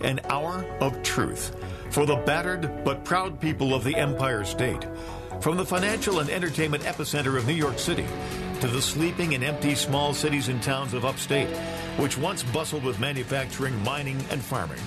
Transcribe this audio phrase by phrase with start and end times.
[0.00, 1.56] an hour of truth
[1.90, 4.86] for the battered but proud people of the Empire State.
[5.40, 8.06] From the financial and entertainment epicenter of New York City
[8.60, 11.48] to the sleeping and empty small cities and towns of upstate,
[11.96, 14.80] which once bustled with manufacturing, mining, and farming.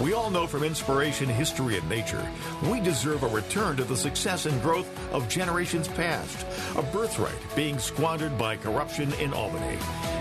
[0.00, 2.26] We all know from inspiration, history, and nature,
[2.70, 7.78] we deserve a return to the success and growth of generations past, a birthright being
[7.78, 9.76] squandered by corruption in Albany,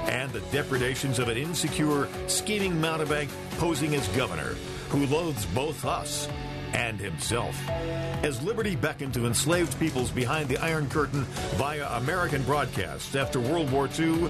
[0.10, 4.56] and the depredations of an insecure, scheming mountebank posing as governor,
[4.90, 6.28] who loathes both us
[6.74, 7.58] and himself.
[7.70, 11.24] As liberty beckoned to enslaved peoples behind the Iron Curtain
[11.56, 14.30] via American broadcasts after World War II,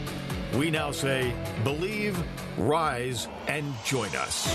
[0.56, 2.18] we now say, believe,
[2.58, 4.48] rise, and join us.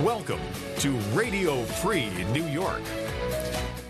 [0.00, 0.40] Welcome
[0.78, 2.82] to Radio Free New York.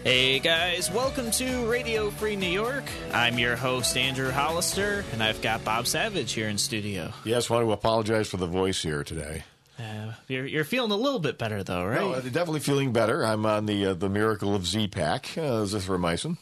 [0.05, 2.85] Hey guys, welcome to Radio Free New York.
[3.13, 7.13] I'm your host, Andrew Hollister, and I've got Bob Savage here in studio.
[7.25, 9.45] Yes, want to apologize for the voice here today.
[9.79, 12.01] Uh, you're, you're feeling a little bit better, though, right?
[12.01, 13.23] No, uh, definitely feeling better.
[13.25, 16.39] I'm on the uh, the miracle of Z-Pak, uh, zithromycin.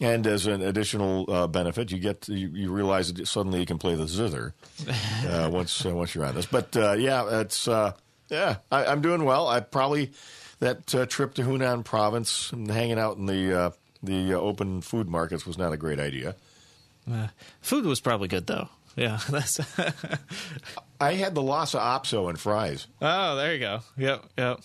[0.00, 3.78] And as an additional uh, benefit, you get you, you, realize that suddenly you can
[3.78, 4.52] play the zither
[5.26, 6.46] uh, once uh, once you're on this.
[6.46, 7.92] But uh, yeah, it's uh,
[8.28, 9.48] yeah, I, am doing well.
[9.48, 10.12] I probably
[10.60, 15.44] that uh, trip to Hunan Province and hanging out in the the open food markets
[15.44, 16.36] was not a great idea.
[17.60, 18.68] food was probably good though.
[18.94, 19.60] Yeah, that's.
[21.00, 22.86] I had the Lhasa Apso and fries.
[23.00, 23.80] Oh, there you go.
[23.96, 24.60] Yep, yep.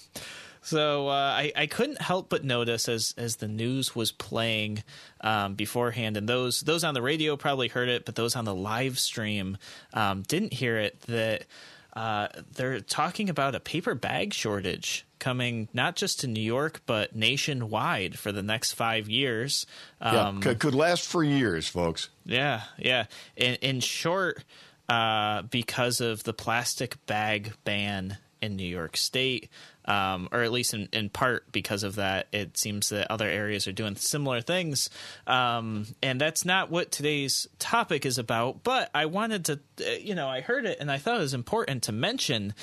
[0.63, 4.83] So uh, I, I couldn't help but notice as as the news was playing
[5.21, 8.55] um, beforehand, and those those on the radio probably heard it, but those on the
[8.55, 9.57] live stream
[9.93, 11.01] um, didn't hear it.
[11.01, 11.45] That
[11.93, 17.15] uh, they're talking about a paper bag shortage coming not just to New York but
[17.15, 19.65] nationwide for the next five years.
[20.01, 22.09] Um, yeah, could, could last for years, folks.
[22.25, 23.05] Yeah, yeah.
[23.37, 24.43] In, in short,
[24.89, 29.49] uh, because of the plastic bag ban in New York State
[29.85, 32.27] um, or at least in, in part because of that.
[32.31, 34.89] It seems that other areas are doing similar things.
[35.27, 38.63] Um, and that's not what today's topic is about.
[38.63, 41.33] But I wanted to, uh, you know, I heard it and I thought it was
[41.33, 42.53] important to mention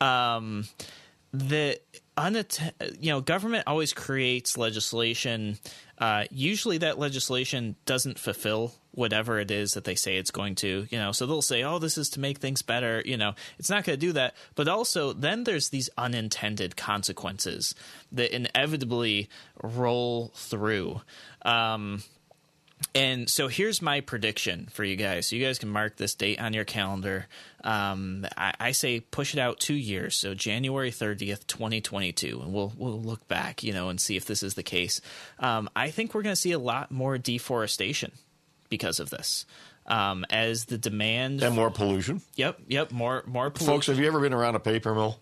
[0.00, 0.64] um,
[1.32, 1.80] that,
[2.16, 5.58] unatt- you know, government always creates legislation.
[5.98, 10.86] Uh, usually that legislation doesn't fulfill whatever it is that they say it's going to,
[10.90, 11.12] you know.
[11.12, 13.34] So they'll say, "Oh, this is to make things better," you know.
[13.58, 14.34] It's not going to do that.
[14.56, 17.74] But also, then there's these unintended consequences
[18.12, 19.28] that inevitably
[19.62, 21.00] roll through.
[21.42, 22.02] Um,
[22.94, 25.26] and so here's my prediction for you guys.
[25.26, 27.26] So you guys can mark this date on your calendar.
[27.64, 32.72] Um, I, I, say push it out two years, so January 30th, 2022, and we'll
[32.76, 35.00] we'll look back, you know, and see if this is the case.
[35.40, 38.12] Um, I think we're going to see a lot more deforestation
[38.68, 39.46] because of this.
[39.86, 42.20] Um, as the demand and more pollution.
[42.36, 43.74] Yep, yep, more more pollution.
[43.74, 45.18] Folks, have you ever been around a paper mill?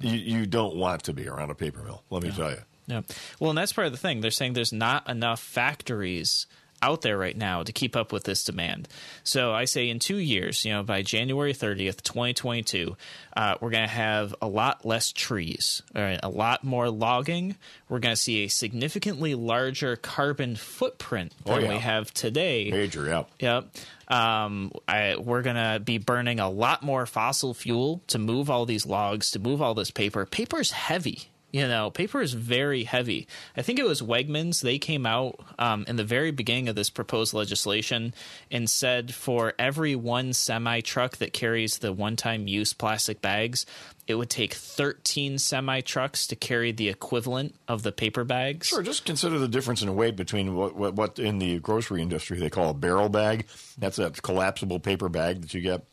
[0.00, 2.02] You, you don't want to be around a paper mill.
[2.08, 2.58] Let me tell you.
[2.86, 3.02] Yeah.
[3.40, 4.20] Well, and that's part of the thing.
[4.20, 6.46] They're saying there's not enough factories
[6.82, 8.88] out there right now to keep up with this demand.
[9.24, 12.96] So I say in two years, you know, by January 30th, 2022,
[13.36, 17.56] uh, we're going to have a lot less trees, right, a lot more logging.
[17.88, 21.74] We're going to see a significantly larger carbon footprint oh, than oh, yeah.
[21.74, 22.70] we have today.
[22.70, 23.24] Major, yeah.
[23.40, 23.76] Yep.
[24.08, 28.66] Um, I, we're going to be burning a lot more fossil fuel to move all
[28.66, 30.24] these logs, to move all this paper.
[30.24, 33.26] Paper's heavy you know, paper is very heavy.
[33.56, 34.60] I think it was Wegmans.
[34.60, 38.12] They came out um, in the very beginning of this proposed legislation
[38.50, 43.64] and said for every one semi truck that carries the one time use plastic bags,
[44.06, 48.66] it would take 13 semi trucks to carry the equivalent of the paper bags.
[48.66, 52.38] Sure, just consider the difference in weight between what, what, what in the grocery industry
[52.38, 53.46] they call a barrel bag.
[53.78, 55.84] That's that collapsible paper bag that you get.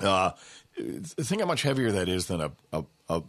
[0.00, 0.30] Uh,
[0.76, 3.22] think how much heavier that is than a, a, a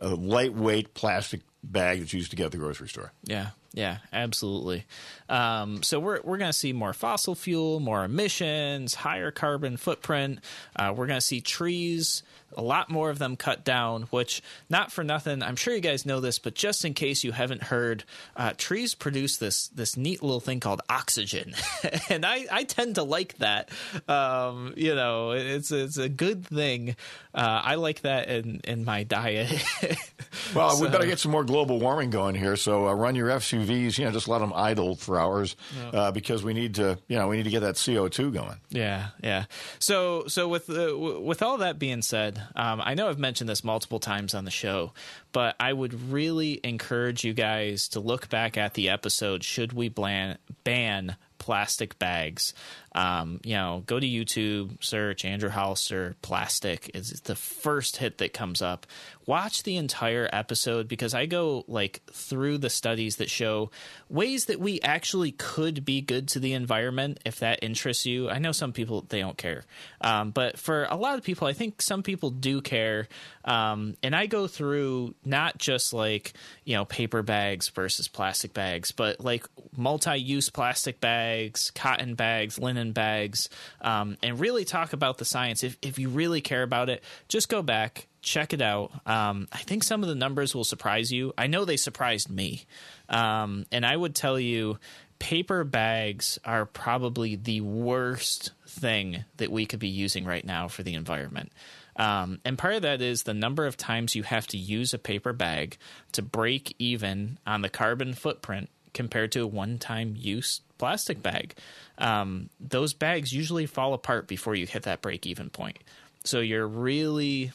[0.00, 3.12] a lightweight plastic bag that's used to get at the grocery store.
[3.24, 4.84] Yeah, yeah, absolutely.
[5.28, 10.38] Um, so we're we're going to see more fossil fuel, more emissions, higher carbon footprint.
[10.76, 12.22] Uh, we're going to see trees
[12.56, 16.06] a lot more of them cut down, which, not for nothing, I'm sure you guys
[16.06, 18.04] know this, but just in case you haven't heard,
[18.36, 21.54] uh, trees produce this this neat little thing called oxygen.
[22.08, 23.70] and I, I tend to like that.
[24.08, 26.96] Um, you know, it's, it's a good thing.
[27.34, 29.50] Uh, I like that in, in my diet.
[30.54, 32.56] well, so, we better get some more global warming going here.
[32.56, 33.30] So uh, run your
[33.64, 35.56] SUVs, you know, just let them idle for hours
[35.92, 38.56] uh, because we need to, you know, we need to get that CO2 going.
[38.70, 39.44] Yeah, yeah.
[39.78, 43.64] So, so with, uh, with all that being said, um, I know I've mentioned this
[43.64, 44.92] multiple times on the show,
[45.32, 49.88] but I would really encourage you guys to look back at the episode Should We
[49.88, 52.54] Ban, ban Plastic Bags?
[52.94, 56.90] Um, you know, go to YouTube, search Andrew Hollister plastic.
[56.94, 58.86] It's the first hit that comes up.
[59.26, 63.70] Watch the entire episode because I go like through the studies that show
[64.08, 68.30] ways that we actually could be good to the environment if that interests you.
[68.30, 69.64] I know some people they don't care,
[70.00, 73.08] um, but for a lot of people, I think some people do care.
[73.44, 78.92] Um, and I go through not just like you know paper bags versus plastic bags,
[78.92, 83.48] but like multi-use plastic bags, cotton bags, linen bags,
[83.80, 85.62] um, and really talk about the science.
[85.62, 88.90] If if you really care about it, just go back check it out.
[89.06, 91.32] Um, I think some of the numbers will surprise you.
[91.38, 92.64] I know they surprised me.
[93.08, 94.78] Um, and I would tell you,
[95.18, 100.82] paper bags are probably the worst thing that we could be using right now for
[100.82, 101.52] the environment.
[101.96, 104.98] Um, and part of that is the number of times you have to use a
[104.98, 105.76] paper bag
[106.12, 111.54] to break even on the carbon footprint compared to a one time use plastic bag.
[111.98, 115.78] Um, those bags usually fall apart before you hit that break even point.
[116.24, 117.52] So you're really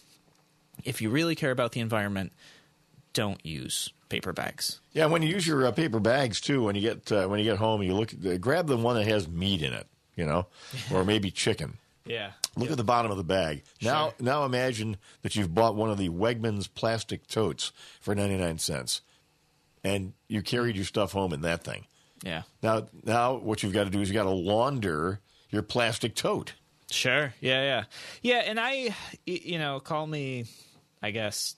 [0.84, 2.32] if you really care about the environment,
[3.14, 4.80] don't use paper bags.
[4.94, 7.46] Yeah, when you use your uh, paper bags too, when you get uh, when you
[7.46, 10.48] get home, you look uh, grab the one that has meat in it, you know,
[10.94, 11.78] or maybe chicken.
[12.06, 12.32] Yeah.
[12.56, 12.72] Look yep.
[12.72, 13.64] at the bottom of the bag.
[13.82, 14.14] Now, sure.
[14.20, 17.72] now imagine that you've bought one of the Wegmans plastic totes
[18.02, 19.02] for ninety nine cents,
[19.84, 21.86] and you carried your stuff home in that thing.
[22.24, 22.44] Yeah.
[22.62, 25.20] Now, now what you've got to do is you got to launder
[25.50, 26.54] your plastic tote.
[26.92, 27.34] Sure.
[27.40, 27.62] Yeah.
[27.64, 27.84] Yeah.
[28.22, 28.44] Yeah.
[28.46, 28.96] And I,
[29.26, 30.46] you know, call me
[31.02, 31.56] I guess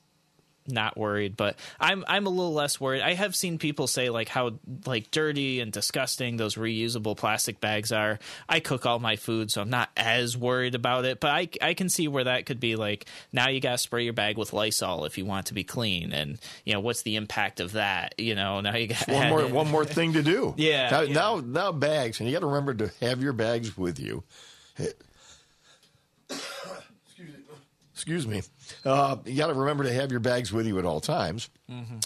[0.72, 3.02] not worried, but I'm I'm a little less worried.
[3.02, 4.54] I have seen people say like how
[4.86, 8.20] like dirty and disgusting those reusable plastic bags are.
[8.48, 11.20] I cook all my food, so I'm not as worried about it.
[11.20, 14.04] But I I can see where that could be like now you got to spray
[14.04, 17.16] your bag with Lysol if you want to be clean, and you know what's the
[17.16, 18.16] impact of that?
[18.18, 20.54] You know now you got one more one more thing to do.
[20.58, 21.14] yeah, now, yeah.
[21.14, 24.24] now now bags, and you got to remember to have your bags with you.
[28.02, 28.42] Excuse me,
[28.84, 31.50] uh, you got to remember to have your bags with you at all times.
[31.70, 31.98] Mm-hmm.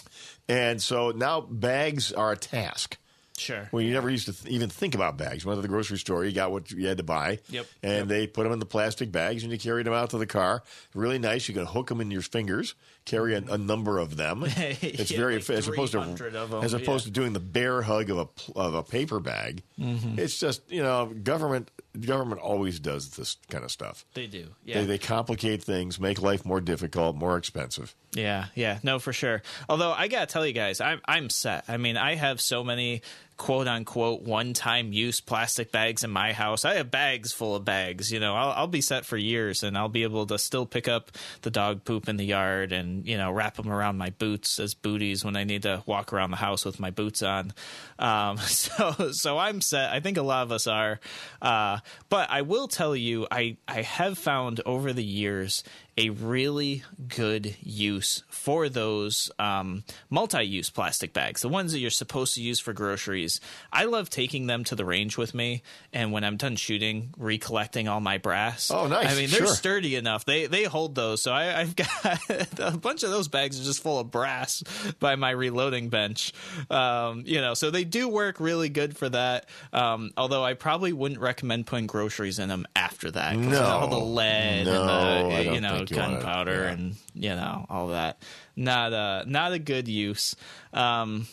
[0.46, 2.98] And so now bags are a task.
[3.38, 3.66] Sure.
[3.72, 5.44] Well, you never used to th- even think about bags.
[5.44, 7.38] You went to the grocery store, you got what you had to buy.
[7.48, 7.66] Yep.
[7.82, 8.08] And yep.
[8.08, 10.62] they put them in the plastic bags and you carried them out to the car.
[10.94, 11.48] Really nice.
[11.48, 12.74] You can hook them in your fingers,
[13.06, 14.44] carry a, a number of them.
[14.56, 17.08] It's yeah, very like as opposed to them, as opposed yeah.
[17.08, 19.62] to doing the bear hug of a of a paper bag.
[19.78, 20.18] Mm-hmm.
[20.18, 24.04] It's just you know government government always does this kind of stuff.
[24.14, 24.48] They do.
[24.64, 24.80] Yeah.
[24.80, 27.94] They, they complicate things, make life more difficult, more expensive.
[28.12, 29.42] Yeah, yeah, no, for sure.
[29.68, 31.64] Although I gotta tell you guys, I'm I'm set.
[31.68, 33.02] I mean, I have so many
[33.36, 36.64] quote unquote one time use plastic bags in my house.
[36.64, 38.10] I have bags full of bags.
[38.10, 40.88] You know, I'll, I'll be set for years, and I'll be able to still pick
[40.88, 41.10] up
[41.42, 44.74] the dog poop in the yard and you know wrap them around my boots as
[44.74, 47.52] booties when I need to walk around the house with my boots on.
[47.98, 49.92] Um, so so I'm set.
[49.92, 51.00] I think a lot of us are.
[51.42, 51.78] Uh,
[52.08, 55.62] but I will tell you, I I have found over the years
[55.96, 62.34] a really good use for those um, multi-use plastic bags, the ones that you're supposed
[62.34, 63.40] to use for groceries.
[63.72, 65.62] I love taking them to the range with me,
[65.92, 68.70] and when I'm done shooting, recollecting all my brass.
[68.70, 69.06] Oh, nice!
[69.10, 69.54] I mean, they're sure.
[69.54, 70.26] sturdy enough.
[70.26, 71.22] They they hold those.
[71.22, 72.20] So I, have got
[72.58, 74.62] a bunch of those bags are just full of brass
[75.00, 76.34] by my reloading bench.
[76.70, 79.48] Um, you know, so they do work really good for that.
[79.72, 83.36] Um, although I probably wouldn't recommend putting groceries in them after that.
[83.36, 86.70] No, all the lead no, and the you know gunpowder yeah.
[86.70, 88.22] and you know all that.
[88.54, 90.36] Not a not a good use.
[90.72, 91.26] Um,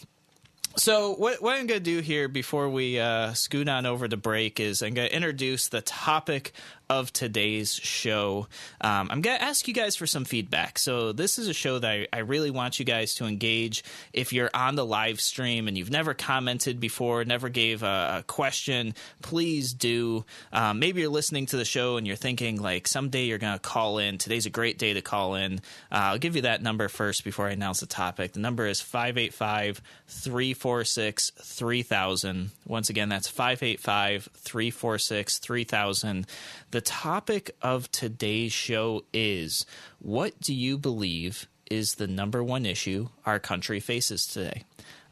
[0.75, 4.17] so what what I'm going to do here before we uh, scoot on over to
[4.17, 6.53] break is I'm going to introduce the topic
[7.00, 8.47] of today's show.
[8.81, 10.77] Um, I'm going to ask you guys for some feedback.
[10.77, 13.83] So, this is a show that I, I, really want you guys to engage.
[14.13, 18.23] If you're on the live stream and you've never commented before, never gave a, a
[18.27, 20.25] question, please do.
[20.51, 23.59] Um, maybe you're listening to the show and you're thinking, like, someday you're going to
[23.59, 24.17] call in.
[24.17, 25.59] Today's a great day to call in.
[25.91, 28.33] Uh, I'll give you that number first before I announce the topic.
[28.33, 32.51] The number is 585 346 3000.
[32.67, 36.27] Once again, that's 585 346 3000.
[36.74, 39.68] The topic of today's show is
[40.00, 44.63] what do you believe is the number one issue our country faces today?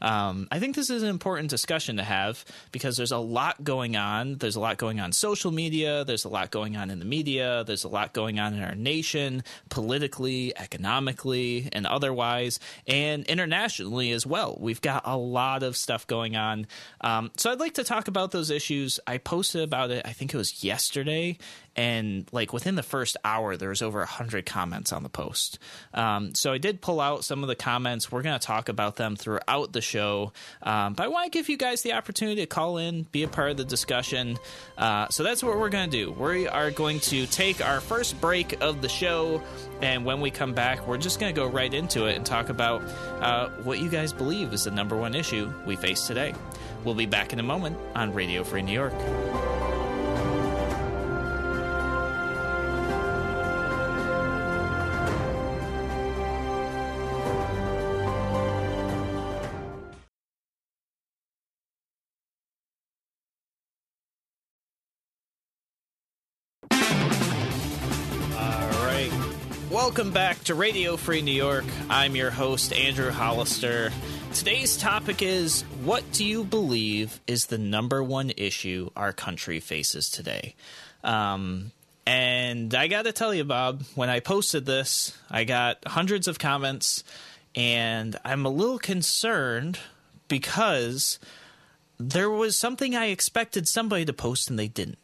[0.02, 3.96] Um, I think this is an important discussion to have because there's a lot going
[3.96, 4.36] on.
[4.36, 6.04] There's a lot going on social media.
[6.04, 7.64] There's a lot going on in the media.
[7.64, 14.26] There's a lot going on in our nation, politically, economically, and otherwise, and internationally as
[14.26, 14.58] well.
[14.60, 16.66] We've got a lot of stuff going on.
[17.00, 18.98] Um, so I'd like to talk about those issues.
[19.06, 21.38] I posted about it, I think it was yesterday,
[21.76, 25.58] and like within the first hour there was over 100 comments on the post
[25.94, 28.96] um, so i did pull out some of the comments we're going to talk about
[28.96, 29.91] them throughout the show.
[30.00, 33.28] Um, but I want to give you guys the opportunity to call in, be a
[33.28, 34.38] part of the discussion.
[34.78, 36.12] Uh, so that's what we're going to do.
[36.12, 39.42] We are going to take our first break of the show.
[39.80, 42.48] And when we come back, we're just going to go right into it and talk
[42.48, 42.82] about
[43.22, 46.34] uh, what you guys believe is the number one issue we face today.
[46.84, 48.94] We'll be back in a moment on Radio Free New York.
[69.92, 71.66] Welcome back to Radio Free New York.
[71.90, 73.92] I'm your host, Andrew Hollister.
[74.32, 80.08] Today's topic is What do you believe is the number one issue our country faces
[80.08, 80.54] today?
[81.04, 81.72] Um,
[82.06, 86.38] and I got to tell you, Bob, when I posted this, I got hundreds of
[86.38, 87.04] comments,
[87.54, 89.78] and I'm a little concerned
[90.26, 91.18] because
[92.00, 94.96] there was something I expected somebody to post and they didn't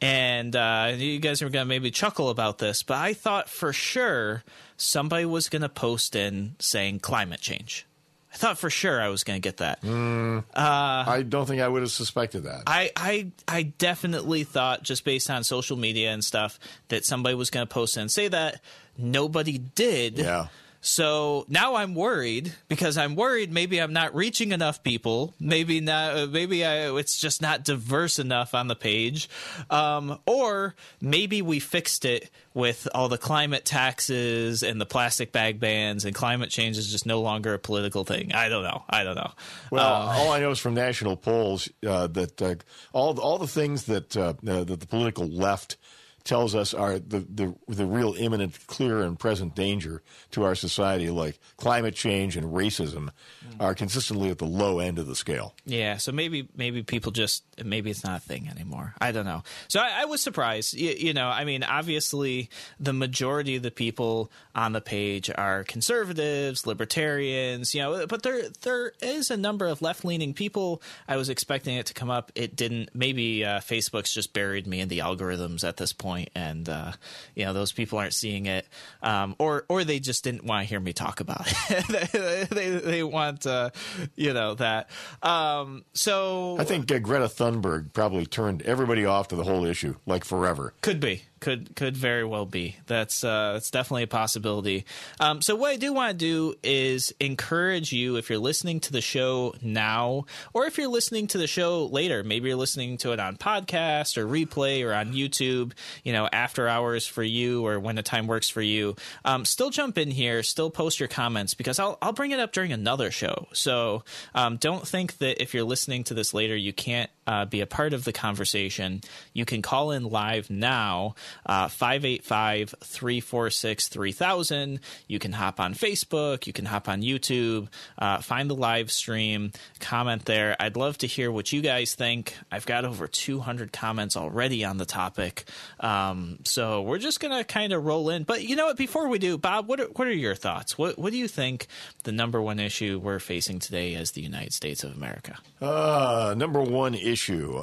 [0.00, 3.72] and uh, you guys are going to maybe chuckle about this, but I thought for
[3.72, 4.42] sure
[4.76, 7.86] somebody was going to post in saying climate change.
[8.32, 9.82] I thought for sure I was going to get that.
[9.82, 12.62] Mm, uh, I don't think I would have suspected that.
[12.66, 17.50] I, I, I definitely thought, just based on social media and stuff, that somebody was
[17.50, 18.60] going to post and say that.
[18.96, 20.18] Nobody did.
[20.18, 20.46] Yeah.
[20.80, 25.34] So now I'm worried because I'm worried maybe I'm not reaching enough people.
[25.38, 26.16] Maybe not.
[26.16, 29.28] Uh, maybe I, it's just not diverse enough on the page,
[29.68, 35.60] um, or maybe we fixed it with all the climate taxes and the plastic bag
[35.60, 38.32] bans, and climate change is just no longer a political thing.
[38.32, 38.82] I don't know.
[38.88, 39.32] I don't know.
[39.70, 42.54] Well, uh, all I know is from national polls uh, that uh,
[42.92, 45.76] all all the things that uh, that the political left
[46.24, 51.10] tells us are the, the, the real imminent, clear, and present danger to our society,
[51.10, 53.10] like climate change and racism,
[53.46, 53.60] mm.
[53.60, 55.54] are consistently at the low end of the scale.
[55.64, 58.94] Yeah, so maybe maybe people just maybe it's not a thing anymore.
[59.00, 59.42] I don't know.
[59.68, 60.74] So I, I was surprised.
[60.74, 65.64] You, you, know, I mean, obviously the majority of the people on the page are
[65.64, 67.74] conservatives, libertarians.
[67.74, 70.82] You know, but there there is a number of left leaning people.
[71.08, 72.30] I was expecting it to come up.
[72.34, 72.90] It didn't.
[72.94, 76.92] Maybe uh, Facebook's just buried me in the algorithms at this point point, and uh,
[77.34, 78.66] you know those people aren't seeing it,
[79.02, 82.48] um, or or they just didn't want to hear me talk about it.
[82.50, 83.70] they, they, they want uh,
[84.16, 84.90] you know that.
[85.22, 89.96] Um, so I think uh, Greta Thunberg probably turned everybody off to the whole issue,
[90.06, 90.74] like forever.
[90.80, 92.76] Could be could could very well be.
[92.86, 94.84] That's uh, that's definitely a possibility.
[95.18, 98.92] Um, so what I do want to do is encourage you if you're listening to
[98.92, 102.22] the show now, or if you're listening to the show later.
[102.22, 105.72] Maybe you're listening to it on podcast or replay or on YouTube.
[106.04, 108.96] You know, after hours for you or when the time works for you.
[109.24, 110.42] Um, still jump in here.
[110.42, 113.48] Still post your comments because I'll I'll bring it up during another show.
[113.52, 114.04] So
[114.34, 117.66] um, don't think that if you're listening to this later you can't uh, be a
[117.66, 119.00] part of the conversation.
[119.32, 121.14] You can call in live now.
[121.46, 124.80] 585 346 3000.
[125.06, 126.46] You can hop on Facebook.
[126.46, 127.68] You can hop on YouTube.
[127.98, 129.52] Uh, find the live stream.
[129.78, 130.56] Comment there.
[130.58, 132.34] I'd love to hear what you guys think.
[132.50, 135.44] I've got over 200 comments already on the topic.
[135.78, 138.24] Um, so we're just going to kind of roll in.
[138.24, 138.76] But you know what?
[138.76, 140.76] Before we do, Bob, what are, what are your thoughts?
[140.76, 141.66] What, what do you think
[142.04, 145.36] the number one issue we're facing today as the United States of America?
[145.60, 147.09] Uh, number one issue.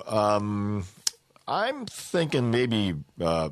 [0.07, 0.85] Um,
[1.47, 3.49] I'm thinking maybe uh,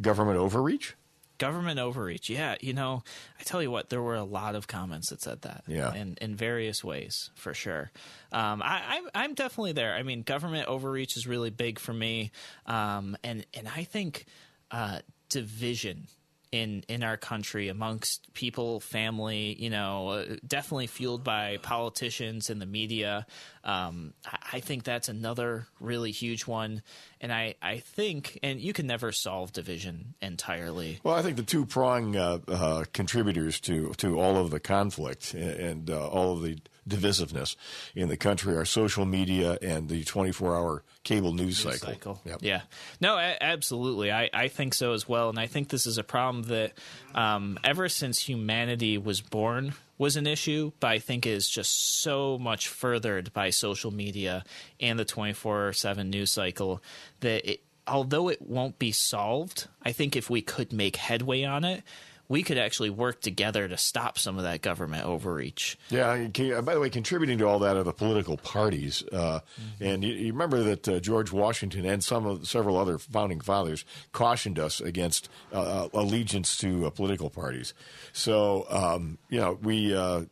[0.00, 0.94] government overreach.
[1.38, 2.30] Government overreach.
[2.30, 3.02] Yeah, you know,
[3.40, 5.64] I tell you what, there were a lot of comments that said that.
[5.66, 7.90] Yeah, in in various ways, for sure.
[8.30, 9.94] Um, I, I'm I'm definitely there.
[9.94, 12.30] I mean, government overreach is really big for me,
[12.66, 14.26] um, and and I think
[14.70, 16.06] uh, division
[16.52, 22.60] in in our country amongst people, family, you know, uh, definitely fueled by politicians and
[22.60, 23.26] the media.
[23.64, 24.12] Um,
[24.52, 26.82] I, think that's another really huge one,
[27.20, 31.00] and I I think, and you can never solve division entirely.
[31.02, 35.32] Well, I think the two prong uh, uh, contributors to to all of the conflict
[35.32, 37.56] and, and uh, all of the divisiveness
[37.94, 41.88] in the country are social media and the 24 hour cable news, news cycle.
[41.88, 42.20] cycle.
[42.24, 42.38] Yep.
[42.42, 42.62] Yeah.
[43.00, 44.10] No, a- absolutely.
[44.10, 45.28] I, I think so as well.
[45.28, 46.72] And I think this is a problem that
[47.14, 52.38] um, ever since humanity was born was an issue, but I think is just so
[52.38, 54.44] much furthered by social media
[54.80, 56.82] and the 24 7 news cycle
[57.20, 61.64] that it, although it won't be solved, I think if we could make headway on
[61.64, 61.84] it,
[62.32, 65.76] we could actually work together to stop some of that government overreach.
[65.90, 66.16] Yeah.
[66.62, 69.84] By the way, contributing to all that are the political parties, uh, mm-hmm.
[69.84, 73.84] and you, you, remember that uh, George Washington and some of several other founding fathers
[74.12, 77.74] cautioned us against uh, uh allegiance to uh, political parties.
[78.14, 80.22] So um, you know we uh,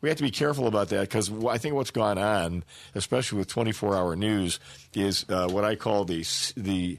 [0.00, 2.64] we have to be careful about that because I think what's gone on,
[2.96, 4.58] especially with 24 hour news,
[4.94, 6.24] is uh, what I call the
[6.56, 6.98] the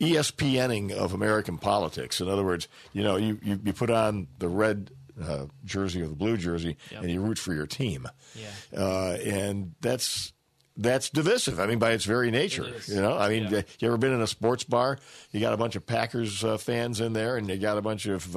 [0.00, 2.20] ESPNing of American politics.
[2.20, 4.90] In other words, you know, you, you, you put on the red
[5.22, 7.02] uh, jersey or the blue jersey yep.
[7.02, 8.08] and you root for your team.
[8.34, 8.78] Yeah.
[8.78, 10.32] Uh, and that's
[10.76, 11.58] that's divisive.
[11.58, 13.16] I mean, by its very nature, you know.
[13.16, 13.62] I mean, yeah.
[13.78, 14.98] you ever been in a sports bar?
[15.30, 18.04] You got a bunch of Packers uh, fans in there, and you got a bunch
[18.06, 18.36] of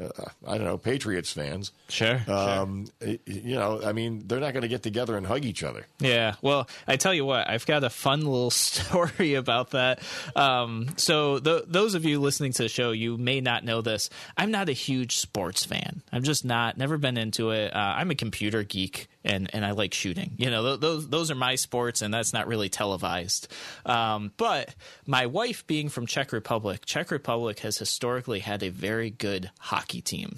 [0.00, 0.08] uh,
[0.46, 1.72] I don't know Patriots fans.
[1.88, 3.16] Sure, um, sure.
[3.26, 5.86] You know, I mean, they're not going to get together and hug each other.
[5.98, 6.36] Yeah.
[6.42, 10.00] Well, I tell you what, I've got a fun little story about that.
[10.36, 14.10] Um, so, th- those of you listening to the show, you may not know this.
[14.36, 16.02] I'm not a huge sports fan.
[16.12, 16.78] I'm just not.
[16.78, 17.74] Never been into it.
[17.74, 20.32] Uh, I'm a computer geek and and I like shooting.
[20.36, 23.48] You know, those those are my sports, and that's not really televised.
[23.84, 24.74] Um, but
[25.06, 29.87] my wife, being from Czech Republic, Czech Republic has historically had a very good hockey
[29.88, 30.36] team,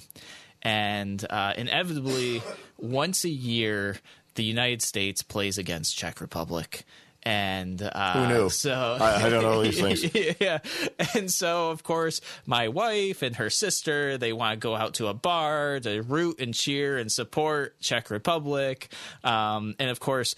[0.62, 2.42] and uh, inevitably,
[2.78, 3.96] once a year,
[4.34, 6.84] the United States plays against Czech Republic
[7.22, 8.50] and uh, who knew?
[8.50, 9.80] So I, I, don't know these
[10.12, 10.36] things.
[10.40, 10.58] yeah,
[11.14, 15.08] and so of course my wife and her sister they want to go out to
[15.08, 18.92] a bar to root and cheer and support Czech Republic,
[19.22, 20.34] um, and of course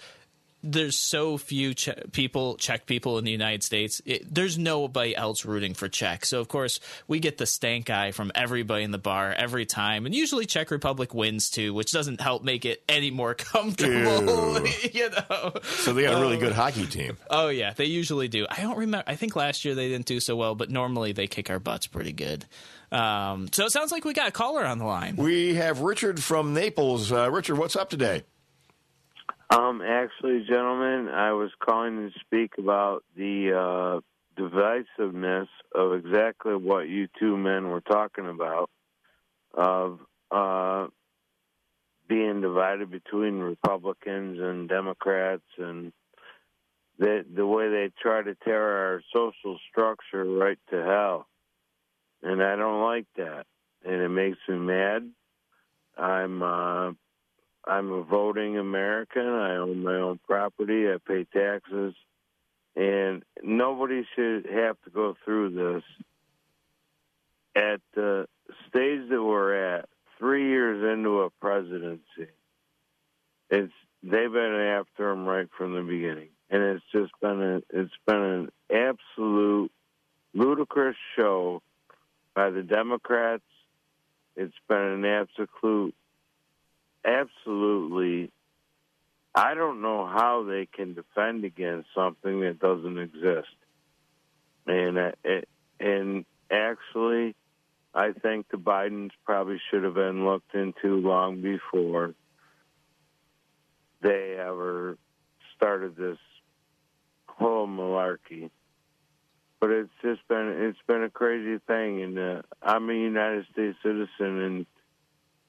[0.63, 4.01] there's so few che- people, Czech people in the United States.
[4.05, 6.25] It, there's nobody else rooting for Czech.
[6.25, 10.05] So, of course, we get the stank eye from everybody in the bar every time.
[10.05, 14.65] And usually Czech Republic wins too, which doesn't help make it any more comfortable.
[14.93, 15.53] you know?
[15.63, 17.17] So they got a really um, good hockey team.
[17.29, 18.47] Oh, yeah, they usually do.
[18.49, 19.03] I don't remember.
[19.05, 21.87] I think last year they didn't do so well, but normally they kick our butts
[21.87, 22.45] pretty good.
[22.91, 25.15] Um, so it sounds like we got a caller on the line.
[25.15, 27.11] We have Richard from Naples.
[27.11, 28.23] Uh, Richard, what's up today?
[29.53, 36.89] Um, actually, gentlemen, I was calling to speak about the uh, divisiveness of exactly what
[36.89, 38.71] you two men were talking about,
[39.53, 39.99] of
[40.31, 40.87] uh,
[42.09, 45.93] being divided between Republicans and Democrats, and
[46.97, 51.27] the the way they try to tear our social structure right to hell,
[52.23, 53.45] and I don't like that,
[53.85, 55.11] and it makes me mad.
[55.95, 56.91] I'm uh,
[57.65, 59.27] I'm a voting American.
[59.27, 60.87] I own my own property.
[60.87, 61.95] I pay taxes.
[62.75, 65.83] And nobody should have to go through this.
[67.55, 68.27] At the
[68.67, 72.31] stage that we're at, three years into a presidency,
[73.49, 77.93] it's they've been after him right from the beginning, and it's just been a, it's
[78.07, 79.71] been an absolute
[80.33, 81.61] ludicrous show
[82.33, 83.43] by the Democrats.
[84.35, 85.93] It's been an absolute
[87.05, 88.31] absolutely.
[89.35, 93.55] I don't know how they can defend against something that doesn't exist,
[94.67, 95.11] and uh,
[95.79, 97.35] and actually,
[97.95, 102.13] I think the Bidens probably should have been looked into long before
[104.01, 104.97] they ever
[105.55, 106.19] started this
[107.27, 108.51] whole malarkey.
[109.59, 113.77] But it's just been it's been a crazy thing, and uh, I'm a United States
[113.81, 114.65] citizen, and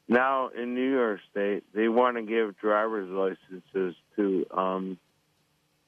[0.09, 4.99] now in New York State, they want to give driver's licenses to um,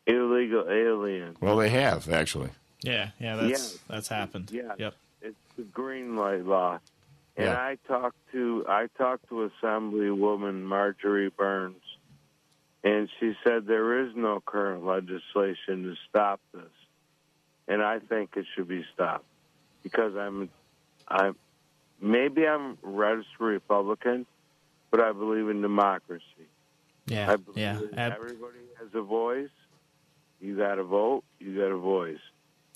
[0.07, 1.37] illegal aliens.
[1.41, 2.51] Well, they have actually.
[2.83, 3.79] Yeah, yeah, that's yeah.
[3.89, 4.51] that's happened.
[4.53, 4.95] Yeah, yep.
[5.21, 6.81] It's the green light law.
[7.37, 7.61] And yeah.
[7.61, 11.83] I talked to I talked to Assemblywoman Marjorie Byrnes,
[12.83, 16.63] and she said there is no current legislation to stop this,
[17.69, 19.27] and I think it should be stopped
[19.83, 20.49] because I'm
[21.07, 21.37] I'm
[22.01, 24.27] maybe I'm registered Republican,
[24.91, 26.25] but I believe in democracy.
[27.07, 27.81] Yeah, I believe yeah.
[27.97, 29.49] Ab- everybody has a voice.
[30.41, 31.25] You got to vote.
[31.39, 32.19] You got a voice.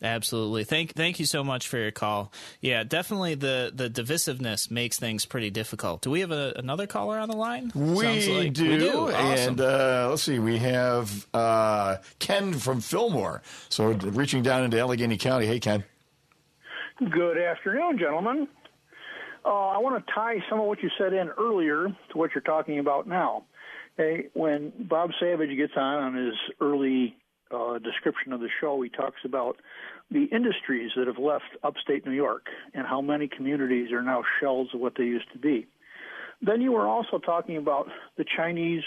[0.03, 0.65] Absolutely.
[0.65, 2.33] Thank thank you so much for your call.
[2.63, 6.01] Yeah, definitely the the divisiveness makes things pretty difficult.
[6.01, 7.71] Do we have a, another caller on the line?
[7.75, 8.71] We like do.
[8.71, 9.11] We do.
[9.11, 9.19] Awesome.
[9.19, 13.43] And uh, let's see, we have uh, Ken from Fillmore.
[13.69, 15.45] So reaching down into Allegany County.
[15.47, 15.85] Hey, Ken.
[17.11, 18.49] Good afternoon, gentlemen.
[19.45, 22.43] Uh, I want to tie some of what you said in earlier to what you're
[22.43, 23.45] talking about now.
[24.33, 27.17] When Bob Savage gets on on his early
[27.51, 29.57] uh, description of the show, he talks about
[30.11, 34.69] the industries that have left upstate New York and how many communities are now shells
[34.73, 35.67] of what they used to be.
[36.43, 38.83] Then you were also talking about the Chinese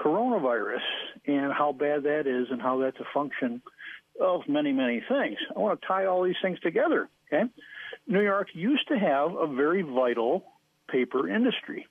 [0.00, 0.82] coronavirus
[1.26, 3.62] and how bad that is and how that's a function
[4.20, 5.36] of many, many things.
[5.54, 7.08] I want to tie all these things together.
[7.32, 7.44] Okay.
[8.08, 10.42] New York used to have a very vital
[10.90, 11.86] paper industry.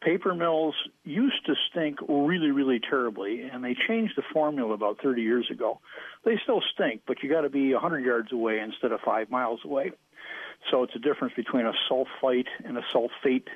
[0.00, 0.74] Paper mills
[1.04, 5.80] used to stink really, really terribly, and they changed the formula about 30 years ago.
[6.24, 9.60] They still stink, but you got to be 100 yards away instead of five miles
[9.64, 9.92] away.
[10.70, 13.48] So it's a difference between a sulfite and a sulfate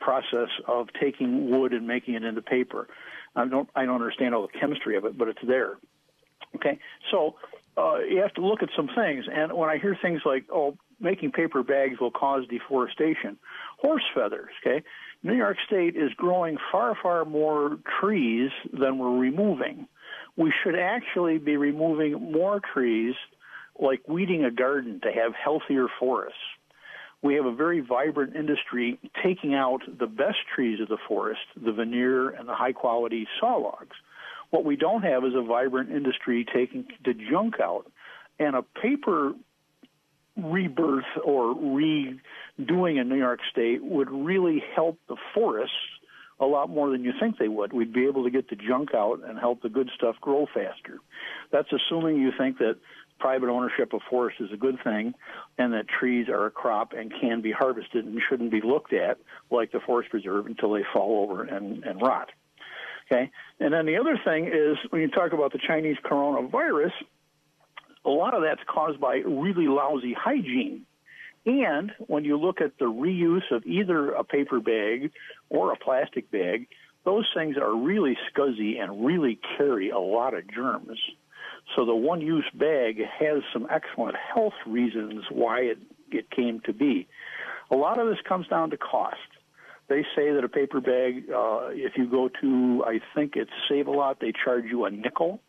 [0.00, 2.86] process of taking wood and making it into paper.
[3.34, 5.78] I don't I don't understand all the chemistry of it, but it's there.
[6.56, 6.78] Okay,
[7.10, 7.36] so
[7.76, 9.26] uh, you have to look at some things.
[9.30, 13.38] And when I hear things like, "Oh, making paper bags will cause deforestation,"
[13.78, 14.50] horse feathers.
[14.64, 14.84] Okay,
[15.22, 19.86] New York State is growing far far more trees than we're removing.
[20.36, 23.14] We should actually be removing more trees,
[23.78, 26.38] like weeding a garden to have healthier forests
[27.22, 31.72] we have a very vibrant industry taking out the best trees of the forest, the
[31.72, 33.96] veneer and the high quality saw logs.
[34.50, 37.90] What we don't have is a vibrant industry taking the junk out.
[38.38, 39.32] And a paper
[40.38, 45.74] rebirth or redoing in New York State would really help the forests
[46.40, 47.72] a lot more than you think they would.
[47.72, 50.98] We'd be able to get the junk out and help the good stuff grow faster.
[51.50, 52.76] That's assuming you think that
[53.18, 55.14] private ownership of forests is a good thing
[55.58, 59.18] and that trees are a crop and can be harvested and shouldn't be looked at
[59.50, 62.28] like the forest preserve until they fall over and, and rot.
[63.10, 63.30] Okay?
[63.58, 66.92] And then the other thing is when you talk about the Chinese coronavirus,
[68.08, 70.86] a lot of that's caused by really lousy hygiene.
[71.44, 75.12] And when you look at the reuse of either a paper bag
[75.50, 76.68] or a plastic bag,
[77.04, 80.98] those things are really scuzzy and really carry a lot of germs.
[81.76, 85.78] So the one use bag has some excellent health reasons why it,
[86.10, 87.06] it came to be.
[87.70, 89.16] A lot of this comes down to cost.
[89.88, 93.86] They say that a paper bag, uh, if you go to, I think it's Save
[93.86, 95.40] a Lot, they charge you a nickel.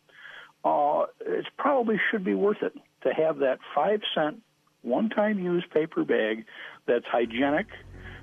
[0.64, 4.42] Uh, it probably should be worth it to have that five cent
[4.82, 6.44] one time use paper bag
[6.86, 7.66] that's hygienic,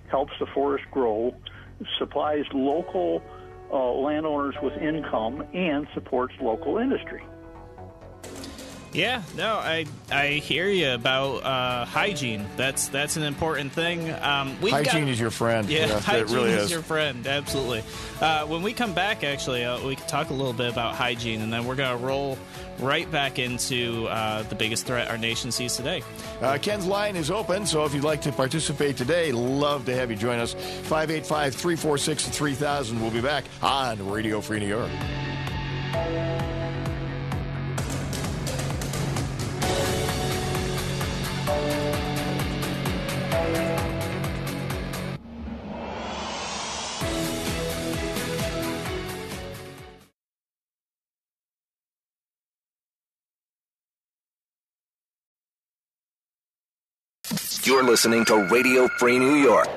[0.10, 1.34] helps the forest grow,
[2.00, 3.22] supplies local
[3.72, 7.24] uh, landowners with income, and supports local industry.
[8.98, 12.48] Yeah, no, I I hear you about uh, hygiene.
[12.58, 14.10] That's that's an important thing.
[14.10, 15.70] Um, hygiene got, is your friend.
[15.70, 17.28] Yeah, yeah hygiene really is, is, your friend.
[17.28, 17.84] Absolutely.
[18.20, 21.42] Uh, when we come back, actually, uh, we can talk a little bit about hygiene,
[21.42, 22.40] and then we're gonna roll
[22.80, 26.02] right back into uh, the biggest threat our nation sees today.
[26.42, 30.10] Uh, Ken's line is open, so if you'd like to participate today, love to have
[30.10, 30.56] you join us.
[30.56, 33.00] 585 346 3000.
[33.00, 34.90] We'll be back on Radio Free New York.
[57.68, 59.68] You're listening to Radio Free New York.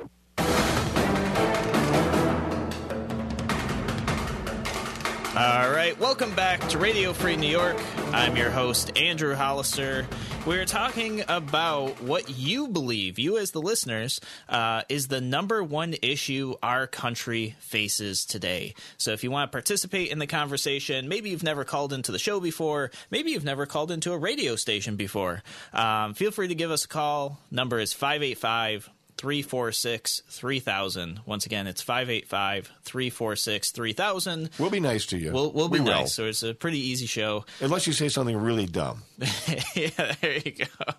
[5.34, 7.76] All right, welcome back to Radio Free New York.
[8.12, 10.04] I'm your host, Andrew Hollister.
[10.44, 15.94] We're talking about what you believe, you as the listeners, uh, is the number one
[16.02, 18.74] issue our country faces today.
[18.98, 22.18] So if you want to participate in the conversation, maybe you've never called into the
[22.18, 26.54] show before, maybe you've never called into a radio station before, um, feel free to
[26.56, 27.38] give us a call.
[27.52, 31.20] Number is 585 346 3000.
[31.26, 34.50] Once again, it's 585 346 3000.
[34.58, 35.30] We'll be nice to you.
[35.30, 36.00] We'll, we'll be we nice.
[36.00, 36.06] Will.
[36.06, 37.44] So it's a pretty easy show.
[37.60, 39.02] Unless you say something really dumb.
[39.74, 40.92] yeah, there you go.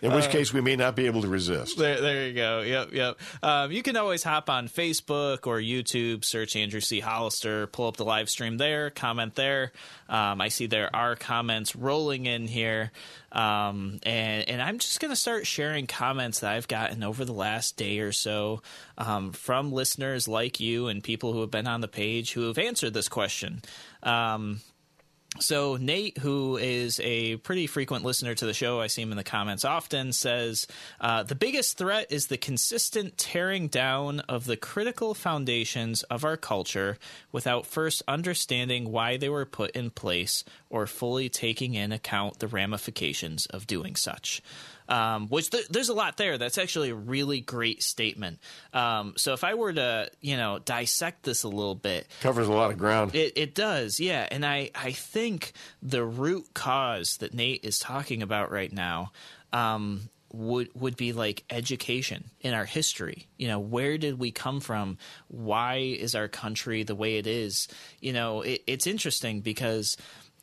[0.00, 1.76] In which uh, case, we may not be able to resist.
[1.76, 2.60] There, there you go.
[2.60, 3.18] Yep, yep.
[3.42, 7.00] Um, you can always hop on Facebook or YouTube, search Andrew C.
[7.00, 9.72] Hollister, pull up the live stream there, comment there.
[10.08, 12.92] Um, I see there are comments rolling in here.
[13.32, 17.32] Um, and, and I'm just going to start sharing comments that I've gotten over the
[17.32, 18.62] last day or so
[18.96, 22.58] um, from listeners like you and people who have been on the page who have
[22.58, 23.62] answered this question.
[24.04, 24.60] Um,
[25.40, 29.16] so Nate, who is a pretty frequent listener to the show, I see him in
[29.16, 30.66] the comments often, says
[31.00, 36.36] uh, the biggest threat is the consistent tearing down of the critical foundations of our
[36.36, 36.98] culture
[37.32, 42.48] without first understanding why they were put in place or fully taking in account the
[42.48, 44.40] ramifications of doing such
[44.88, 46.38] um, which th- there's a lot there.
[46.38, 48.38] That's actually a really great statement.
[48.72, 52.52] Um, so if I were to, you know, dissect this a little bit, covers a
[52.52, 53.14] lot of ground.
[53.14, 54.28] It, it does, yeah.
[54.30, 59.12] And I, I think the root cause that Nate is talking about right now
[59.52, 63.28] um, would would be like education in our history.
[63.36, 64.98] You know, where did we come from?
[65.28, 67.68] Why is our country the way it is?
[68.00, 69.96] You know, it, it's interesting because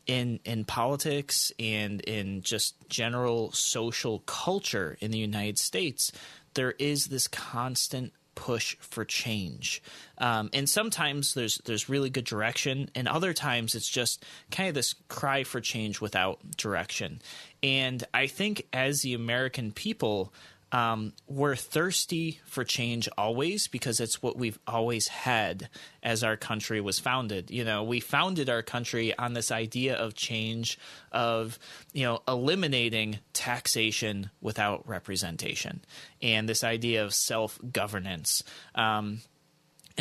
[0.07, 6.11] in in politics and in just general social culture in the United States,
[6.53, 9.83] there is this constant push for change.
[10.17, 14.75] Um, and sometimes there's there's really good direction, and other times it's just kind of
[14.75, 17.21] this cry for change without direction.
[17.61, 20.33] And I think as the American people,
[20.71, 25.69] um, we're thirsty for change always because it's what we've always had
[26.01, 27.51] as our country was founded.
[27.51, 30.79] You know, we founded our country on this idea of change,
[31.11, 31.59] of,
[31.91, 35.83] you know, eliminating taxation without representation,
[36.21, 38.43] and this idea of self governance.
[38.73, 39.21] Um,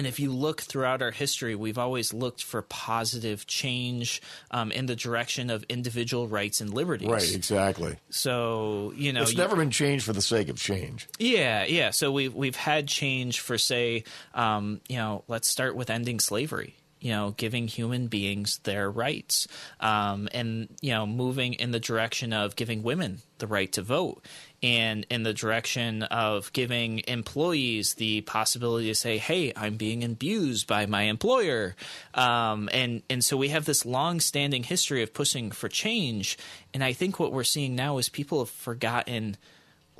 [0.00, 4.86] and if you look throughout our history, we've always looked for positive change um, in
[4.86, 7.10] the direction of individual rights and liberties.
[7.10, 7.96] Right, exactly.
[8.08, 11.06] So you know, It's you- never been changed for the sake of change.
[11.18, 11.90] yeah, yeah.
[11.90, 16.76] So we've we've had change for say, um, you know, let's start with ending slavery.
[17.00, 19.48] You know, giving human beings their rights,
[19.80, 24.22] um, and you know, moving in the direction of giving women the right to vote,
[24.62, 30.66] and in the direction of giving employees the possibility to say, "Hey, I'm being abused
[30.66, 31.74] by my employer,"
[32.12, 36.36] um, and and so we have this long-standing history of pushing for change,
[36.74, 39.38] and I think what we're seeing now is people have forgotten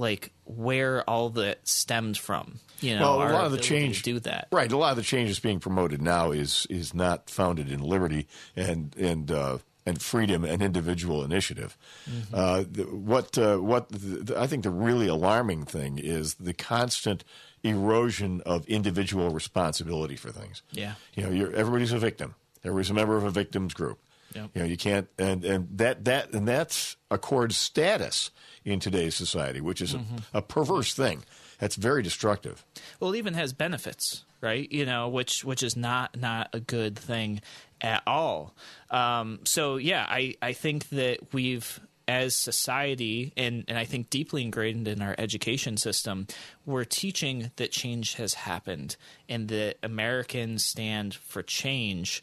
[0.00, 2.58] like where all that stemmed from.
[2.80, 4.48] You know, well, a lot of the change do that.
[4.50, 7.80] Right, a lot of the change that's being promoted now is is not founded in
[7.80, 11.76] liberty and and uh, and freedom and individual initiative.
[12.10, 12.34] Mm-hmm.
[12.34, 17.22] Uh, the, what uh, what the, I think the really alarming thing is the constant
[17.62, 20.62] erosion of individual responsibility for things.
[20.72, 20.94] Yeah.
[21.14, 22.34] you know, you're, everybody's a victim.
[22.64, 23.98] Everybody's a member of a victims group.
[24.34, 24.50] Yep.
[24.54, 28.30] You know, you can't, and and that that and that's accords status
[28.64, 30.16] in today's society, which is Mm-hmm.
[30.34, 31.24] a, a perverse thing.
[31.58, 32.64] That's very destructive.
[33.00, 34.70] Well, it even has benefits, right?
[34.70, 37.40] You know, which which is not not a good thing
[37.80, 38.54] at all.
[38.90, 44.42] Um, so yeah, I I think that we've as society and, and I think deeply
[44.42, 46.26] ingrained in our education system,
[46.66, 48.96] we're teaching that change has happened
[49.28, 52.20] and that Americans stand for change.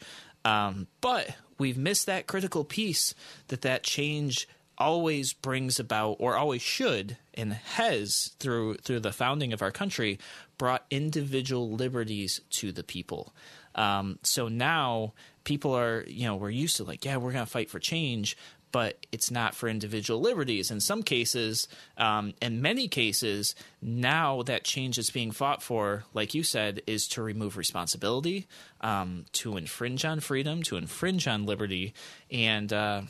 [0.48, 3.14] Um, but we've missed that critical piece
[3.48, 9.52] that that change always brings about or always should and has through through the founding
[9.52, 10.18] of our country
[10.56, 13.34] brought individual liberties to the people.
[13.74, 15.12] Um, so now
[15.44, 18.36] people are you know we're used to like yeah we're going to fight for change
[18.72, 20.70] but it's not for individual liberties.
[20.70, 26.34] In some cases um, in many cases now that change is being fought for like
[26.34, 28.46] you said is to remove responsibility
[28.80, 31.94] um, to infringe on freedom to infringe on liberty
[32.30, 33.02] and uh,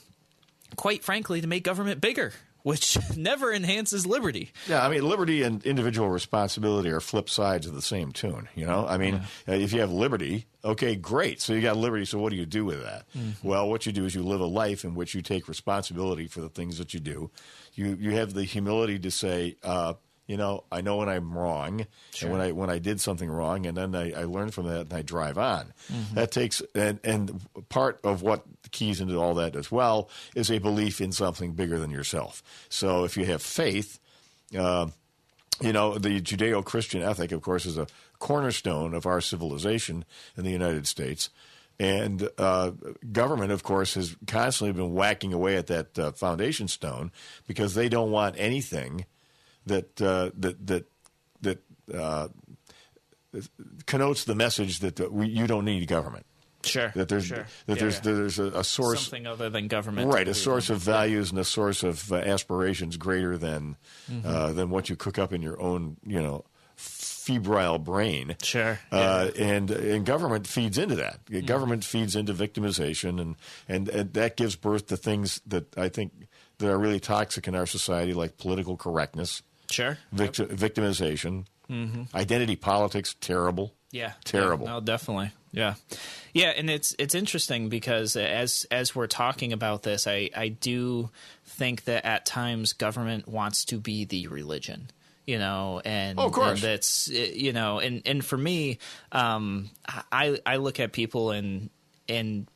[0.77, 2.33] quite frankly, to make government bigger,
[2.69, 4.53] which never enhances liberty.
[4.69, 8.47] Yeah, I mean, liberty and individual responsibility are flip sides of the same tune.
[8.55, 11.41] You know, I mean, uh, if you have liberty, okay, great.
[11.41, 12.05] So you got liberty.
[12.05, 13.07] So what do you do with that?
[13.43, 16.43] Well, what you do is you live a life in which you take responsibility for
[16.43, 17.31] the things that you do.
[17.73, 19.57] You you have the humility to say.
[19.63, 19.95] Uh,
[20.29, 21.87] you know, I know when I'm wrong,
[22.23, 24.83] and when I when I did something wrong, and then I, I learn from that
[24.83, 25.73] and I drive on.
[26.15, 30.59] That takes and and part of what keys into all that as well is a
[30.59, 32.43] belief in something bigger than yourself.
[32.69, 33.99] So if you have faith,
[34.57, 34.89] uh,
[35.63, 37.87] you know, the Judeo Christian ethic, of course, is a
[38.19, 40.05] cornerstone of our civilization
[40.37, 41.31] in the United States.
[41.81, 42.73] And uh,
[43.13, 47.13] government, of course, has constantly been whacking away at that uh, foundation stone
[47.47, 49.07] because they don't want anything
[49.69, 50.85] that uh, that that
[51.43, 51.59] that
[51.95, 52.29] uh,
[53.87, 56.27] connotes the message that uh, we, you don't need government.
[56.65, 56.91] Sure.
[56.97, 57.47] That there's sure.
[57.67, 58.01] that Yeah, there's yeah.
[58.03, 60.13] there's a, a source something other than government.
[60.13, 63.77] right a source of values and a source of uh, aspirations greater than
[64.11, 64.27] Mm-hmm.
[64.27, 66.45] uh, than what you cook up in your own you know
[66.77, 68.79] febrile brain Sure.
[68.91, 71.47] uh, and and government feeds into that Mm-hmm.
[71.47, 73.37] government feeds into victimization and,
[73.69, 76.13] and and that gives birth to things that I think
[76.59, 79.99] that are really toxic in our society like political correctness Sure.
[80.15, 81.45] victi- victimization
[82.15, 84.13] identity politics terrible Yeah.
[84.25, 84.67] Terrible.
[84.67, 85.33] Yeah, no, definitely.
[85.53, 85.75] Yeah.
[86.35, 91.11] Yeah, and it's it's interesting because as as we're talking about this, I I do
[91.45, 94.91] think that at times government wants to be the religion.
[95.27, 96.49] You know, and, Oh, of course.
[96.53, 98.79] and that's you know, and and for me,
[99.13, 99.69] um,
[100.13, 101.69] I I look at people and
[102.09, 102.47] and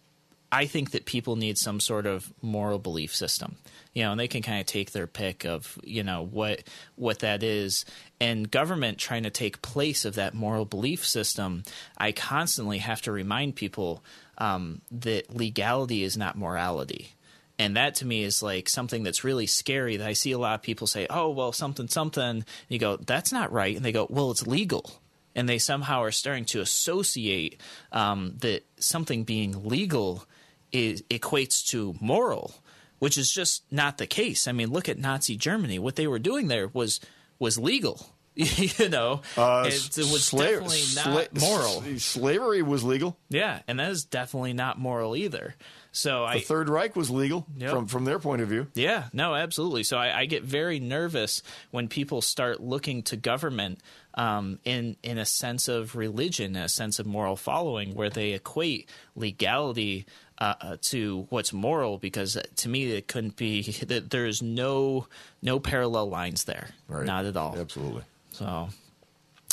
[0.50, 3.56] I think that people need some sort of moral belief system.
[3.94, 6.64] You know, and they can kind of take their pick of, you know, what
[6.96, 7.84] what that is.
[8.20, 11.62] And government trying to take place of that moral belief system,
[11.98, 14.02] I constantly have to remind people
[14.38, 17.14] um, that legality is not morality.
[17.58, 20.54] And that to me is like something that's really scary that I see a lot
[20.54, 22.22] of people say, oh, well, something, something.
[22.22, 23.76] And you go, that's not right.
[23.76, 25.02] And they go, well, it's legal
[25.34, 30.24] and they somehow are starting to associate um, that something being legal
[30.72, 32.54] is, equates to moral,
[33.02, 34.46] which is just not the case.
[34.46, 35.80] I mean, look at Nazi Germany.
[35.80, 37.00] What they were doing there was
[37.40, 38.06] was legal.
[38.36, 41.98] you know, Uh, it, it was sla- definitely not sla- moral.
[41.98, 43.18] Slavery was legal.
[43.28, 45.56] Yeah, and that is definitely not moral either.
[45.94, 47.70] So The I Third Reich was legal Yep.
[47.70, 48.66] from from their point of view.
[48.74, 49.82] yeah, no, absolutely.
[49.84, 53.80] So I, I get very nervous when people start looking to government
[54.14, 58.88] um, in in a sense of religion, a sense of moral following, where they equate
[59.16, 60.06] legality
[60.38, 61.98] uh, uh, to what's moral.
[61.98, 63.62] Because uh, to me, it couldn't be.
[63.86, 65.06] that There is no
[65.42, 67.04] no parallel lines there, Right.
[67.06, 67.54] not at all.
[67.58, 68.02] Absolutely.
[68.32, 68.68] So,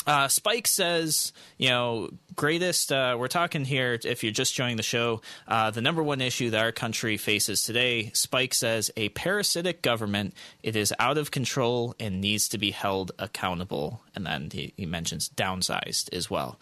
[0.06, 2.92] uh, Spike says, you know, greatest.
[2.92, 3.98] Uh, we're talking here.
[4.02, 7.62] If you're just joining the show, uh, the number one issue that our country faces
[7.62, 8.10] today.
[8.14, 10.34] Spike says a parasitic government.
[10.62, 14.02] It is out of control and needs to be held accountable.
[14.14, 16.58] And then he, he mentions downsized as well.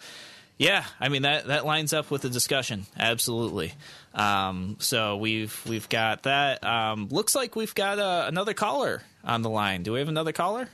[0.57, 2.85] Yeah, I mean that that lines up with the discussion.
[2.99, 3.73] Absolutely.
[4.13, 6.61] Um, so we've we've got that.
[6.65, 9.83] Um, looks like we've got uh, another caller on the line.
[9.83, 10.67] Do we have another caller?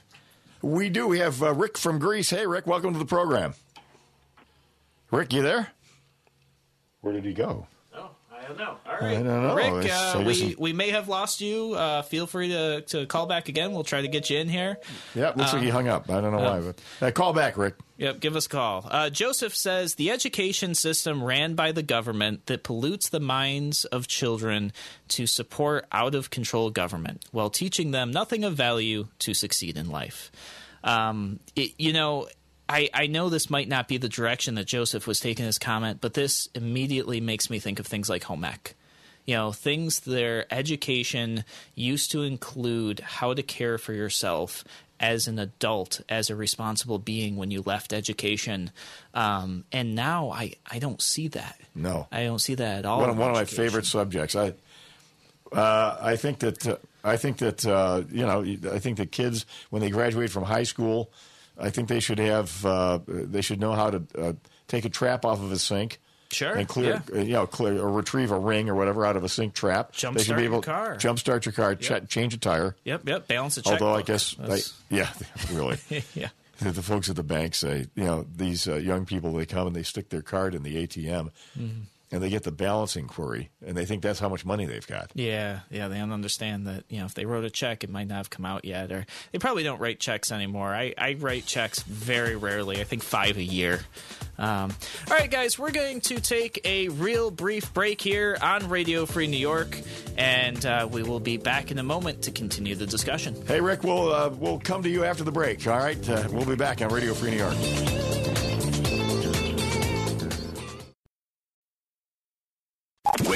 [0.66, 1.08] We do.
[1.08, 2.32] We have uh, Rick from Greece.
[2.32, 3.54] Hey, Rick, welcome to the program.
[5.12, 5.68] Rick, you there?
[7.02, 7.68] Where did he go?
[8.46, 8.78] I don't know.
[8.86, 9.18] All right.
[9.18, 9.56] I don't know.
[9.56, 9.92] Rick.
[9.92, 11.74] Uh, we we may have lost you.
[11.74, 13.72] Uh, feel free to to call back again.
[13.72, 14.78] We'll try to get you in here.
[15.16, 16.12] Yeah, looks like he hung up.
[16.12, 17.76] I don't know why, but uh, call back, Rick.
[17.98, 18.88] Yep, give us a call.
[18.90, 24.08] Uh, Joseph says the education system ran by the government that pollutes the minds of
[24.08, 24.74] children
[25.10, 29.90] to support out of control government while teaching them nothing of value to succeed in
[29.90, 30.32] life.
[30.84, 32.28] Um, it, you know,
[32.68, 36.00] I, I know this might not be the direction that Joseph was taking his comment,
[36.02, 38.76] but this immediately makes me think of things like home ec.
[39.26, 44.64] You know, things their education used to include how to care for yourself
[45.00, 48.72] as an adult, as a responsible being when you left education.
[49.14, 51.60] Um, and now I, I don't see that.
[51.74, 52.08] No.
[52.12, 53.02] I don't see that at all.
[53.02, 54.36] One, in one of my favorite subjects.
[54.36, 54.54] I
[55.52, 59.46] uh, I think that uh, I think that uh, you know I think that kids
[59.70, 61.12] when they graduate from high school,
[61.58, 64.34] I think they should have uh, they should know how to uh,
[64.68, 66.00] take a trap off of a sink.
[66.32, 67.22] Sure, and clear, yeah.
[67.22, 69.92] you know, clear or retrieve a ring or whatever out of a sink trap.
[69.94, 70.96] they should Jumpstart be your able car.
[70.96, 72.76] jumpstart your car, ch- change a tire.
[72.84, 73.28] Yep, yep.
[73.28, 73.82] Balance a checkbook.
[73.82, 74.60] Although I guess, I,
[74.94, 75.10] yeah,
[75.54, 75.78] really.
[76.16, 76.30] yeah.
[76.60, 79.76] the folks at the bank say, you know, these uh, young people, they come and
[79.76, 81.82] they stick their card in the ATM Mm-hmm.
[82.12, 85.12] And they get the balancing query and they think that's how much money they've got.
[85.14, 88.08] Yeah, yeah, they don't understand that, you know, if they wrote a check, it might
[88.08, 90.74] not have come out yet, or they probably don't write checks anymore.
[90.74, 93.82] I, I write checks very rarely, I think five a year.
[94.38, 94.74] Um,
[95.10, 99.28] all right, guys, we're going to take a real brief break here on Radio Free
[99.28, 99.80] New York,
[100.18, 103.36] and uh, we will be back in a moment to continue the discussion.
[103.48, 106.10] Hey, Rick, we'll, uh, we'll come to you after the break, all right?
[106.10, 108.45] Uh, we'll be back on Radio Free New York.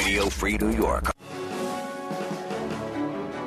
[0.10, 1.12] Radio Free New York.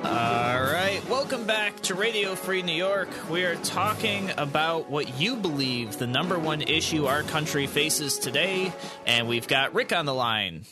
[0.05, 3.09] All right, welcome back to Radio Free New York.
[3.29, 8.72] We are talking about what you believe the number one issue our country faces today,
[9.09, 10.64] and we've got Rick on the line.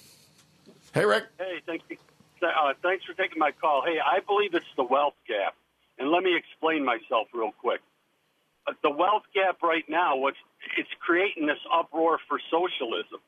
[0.95, 1.25] Hey, Rick.
[1.41, 1.97] Hey, thank you.
[2.41, 3.83] Uh, thanks for taking my call.
[3.85, 5.57] Hey, I believe it's the wealth gap,
[5.99, 7.81] and let me explain myself real quick.
[8.65, 10.39] Uh, the wealth gap right now, what's
[10.79, 13.19] it's creating this uproar for socialism,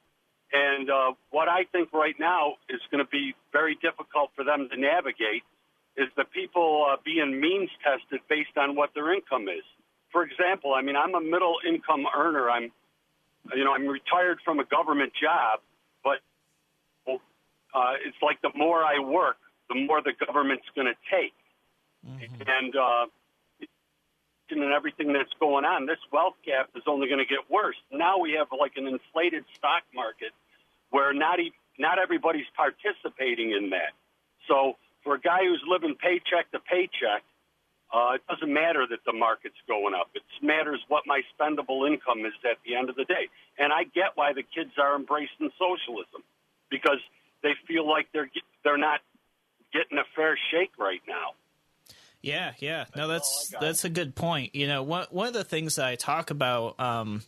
[0.52, 4.68] and uh, what I think right now is going to be very difficult for them
[4.70, 5.42] to navigate
[5.96, 9.64] is the people uh, being means tested based on what their income is.
[10.10, 12.50] For example, I mean, I'm a middle income earner.
[12.50, 12.70] I'm,
[13.54, 15.60] you know, I'm retired from a government job,
[16.04, 16.20] but
[17.08, 19.36] uh, it's like the more I work,
[19.68, 21.32] the more the government's going to take.
[22.46, 23.06] And uh,
[24.50, 27.76] and everything that's going on, this wealth gap is only going to get worse.
[27.90, 30.32] Now we have like an inflated stock market
[30.92, 33.96] where not e- not everybody's participating in that.
[34.46, 37.24] So for a guy who's living paycheck to paycheck,
[37.92, 40.08] uh, it doesn't matter that the market's going up.
[40.14, 43.28] It matters what my spendable income is at the end of the day.
[43.58, 46.22] And I get why the kids are embracing socialism
[46.70, 47.00] because
[47.42, 48.30] they feel like they're
[48.64, 49.00] they're not
[49.72, 51.34] getting a fair shake right now.
[52.22, 52.84] Yeah, yeah.
[52.94, 53.66] No, that's all I got.
[53.66, 54.54] that's a good point.
[54.54, 57.22] You know, one one of the things that I talk about um,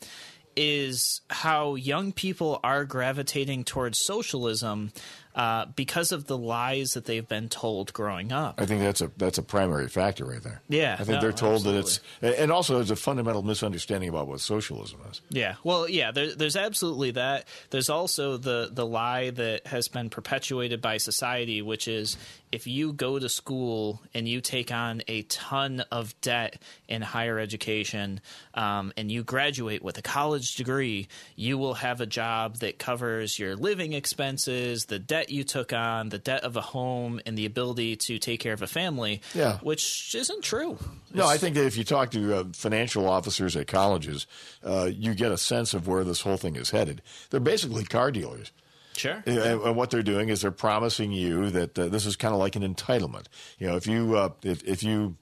[0.57, 4.93] is how young people are gravitating towards socialism
[5.35, 8.61] uh, because of the lies that they've been told growing up.
[8.61, 10.61] I think that's a that's a primary factor right there.
[10.68, 14.29] Yeah, I think no, they're told that it's, and also there's a fundamental misunderstanding about
[14.29, 15.20] what socialism is.
[15.31, 16.12] Yeah, well, yeah.
[16.12, 17.47] There, there's absolutely that.
[17.70, 22.16] There's also the the lie that has been perpetuated by society, which is
[22.53, 27.41] if you go to school and you take on a ton of debt in higher
[27.41, 28.20] education,
[28.55, 33.41] um, and you graduate with a college degree, you will have a job that covers
[33.41, 37.37] your living expenses, the debt debt you took on, the debt of a home, and
[37.37, 39.20] the ability to take care of a family.
[39.35, 39.59] Yeah.
[39.59, 40.79] which isn't true.
[41.12, 44.27] No, I think that if you talk to uh, financial officers at colleges,
[44.64, 47.03] uh, you get a sense of where this whole thing is headed.
[47.31, 48.53] They're basically car dealers.
[48.97, 49.22] Sure.
[49.27, 52.39] And, and what they're doing is they're promising you that uh, this is kind of
[52.39, 53.27] like an entitlement.
[53.59, 55.16] You know, if you uh, if if you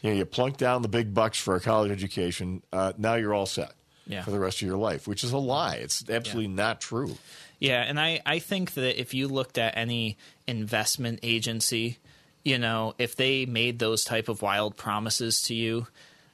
[0.00, 3.34] you know you plunk down the big bucks for a college education, uh, now you're
[3.34, 3.72] all set
[4.06, 4.22] Yeah.
[4.22, 5.74] for the rest of your life, which is a lie.
[5.76, 7.16] It's absolutely not true.
[7.58, 11.98] Yeah, and I, I think that if you looked at any investment agency,
[12.44, 15.86] you know, if they made those type of wild promises to you,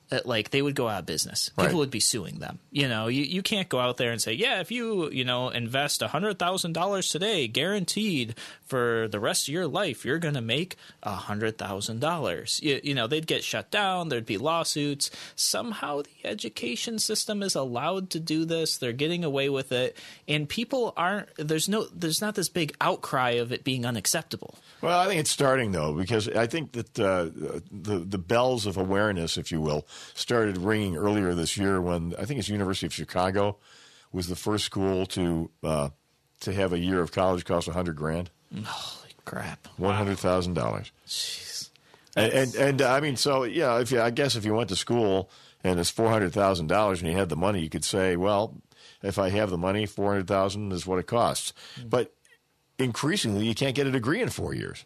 [0.09, 1.49] that like they would go out of business.
[1.51, 1.75] People Right.
[1.75, 2.59] would be suing them.
[2.71, 5.49] You know, you, you can't go out there and say, yeah, if you you know
[5.49, 8.35] invest a hundred thousand dollars today, guaranteed
[8.73, 12.59] for the rest of your life, you're going to make a hundred thousand dollars.
[12.63, 14.09] You you know, they'd get shut down.
[14.09, 15.11] There'd be lawsuits.
[15.37, 18.79] Somehow the education system is allowed to do this.
[18.79, 21.29] They're getting away with it, and people aren't.
[21.37, 21.85] There's no.
[21.95, 24.55] There's not this big outcry of it being unacceptable.
[24.81, 27.29] Well, I think it's starting though because I think that uh,
[27.71, 32.25] the the bells of awareness, if you will, started ringing earlier this year when I
[32.25, 33.59] think it's University of Chicago
[34.13, 35.91] was the first school to uh,
[36.43, 38.65] to have a year of college cost a hundred grand, Mm.
[38.65, 39.69] Holy crap!
[39.77, 40.93] one hundred thousand dollars.
[41.07, 41.71] Jeez.
[42.15, 44.77] And, and and I mean, so yeah, if you, I guess if you went to
[44.77, 45.31] school
[45.65, 48.61] and it's four hundred thousand dollars and you had the money, you could say, well,
[49.03, 51.55] if I have the money, four hundred thousand is what it costs.
[51.81, 51.89] Mm.
[51.91, 52.15] But
[52.79, 54.85] increasingly, you can't get a degree in four years.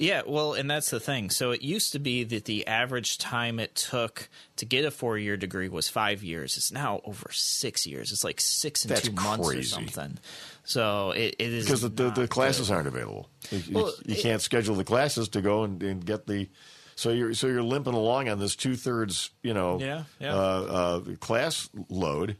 [0.00, 1.28] Yeah, well, and that's the thing.
[1.28, 5.18] So it used to be that the average time it took to get a four
[5.18, 6.56] year degree was five years.
[6.56, 8.10] It's now over six years.
[8.10, 10.16] It's like six and That's two months or something.
[10.64, 12.74] So it, it is because the, the, the classes good.
[12.76, 13.28] aren't available.
[13.50, 16.48] You, you- Well, you it- can't schedule the classes to go and, and get the.
[16.96, 20.34] So you're so you're limping along on this two thirds, you know, Yeah, yeah.
[20.34, 22.36] Uh, uh, class load.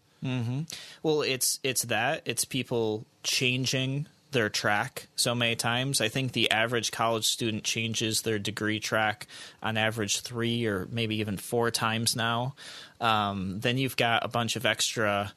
[1.02, 6.00] Well, it's it's that it's people changing their track so many times.
[6.00, 9.26] I think the average college student changes their degree track
[9.62, 12.54] on average three or maybe even four times now.
[13.00, 15.32] Um, then you've got a bunch of extra,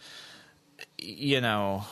[0.97, 1.85] you know.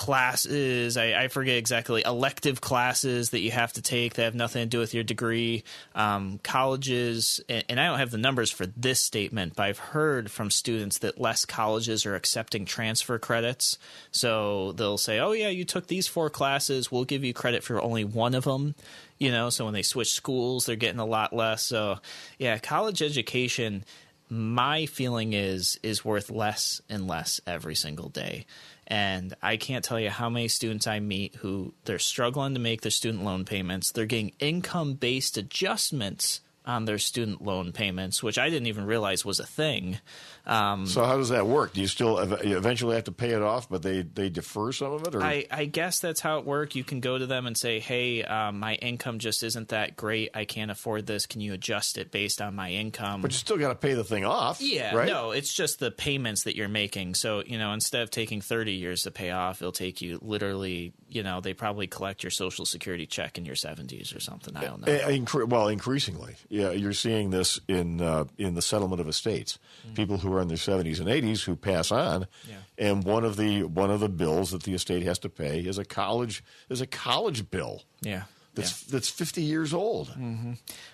[0.00, 4.62] Classes, I, I forget exactly, elective classes that you have to take that have nothing
[4.62, 5.62] to do with your degree.
[5.94, 10.30] Um, colleges, and, and I don't have the numbers for this statement, but I've heard
[10.30, 13.76] from students that less colleges are accepting transfer credits.
[14.10, 17.78] So they'll say, oh, yeah, you took these four classes, we'll give you credit for
[17.82, 18.76] only one of them.
[19.18, 21.62] You know, so when they switch schools, they're getting a lot less.
[21.62, 21.98] So,
[22.38, 23.84] yeah, college education
[24.32, 28.46] my feeling is is worth less and less every single day
[28.90, 32.82] and i can't tell you how many students i meet who they're struggling to make
[32.82, 33.92] their student loan payments.
[33.92, 39.24] They're getting income based adjustments on their student loan payments which i didn't even realize
[39.24, 39.98] was a thing
[40.46, 41.74] um, So how does that work?
[41.74, 44.92] Do you still you eventually have to pay it off, but they, they defer some
[44.92, 46.74] of it, or I, I guess that's how it works.
[46.74, 50.30] You can go to them and say, "Hey, um, my income just isn't that great.
[50.34, 51.26] I can't afford this.
[51.26, 54.04] Can you adjust it based on my income?" but you still got to pay the
[54.04, 54.60] thing off.
[54.60, 55.06] Yeah, right?
[55.06, 57.14] no, it's just the payments that you're making.
[57.14, 60.94] So, you know, instead of taking 30 years to pay off, it'll take you literally,
[61.08, 64.56] you know, they probably collect your social security check in your 70s or something.
[64.56, 64.92] I don't know.
[64.92, 69.58] Incre- well, increasingly, yeah, you're seeing this in uh, in the settlement of estates.
[69.94, 72.56] People who are in their 70s and 80s who pass on, Yeah.
[72.78, 75.78] and one of the one of the bills that the estate has to pay is
[75.78, 78.24] a college is a college bill yeah.
[78.54, 80.14] that's that's 50 years old.